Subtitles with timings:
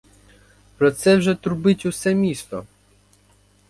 [0.77, 2.65] Про це вже трубить усе місто.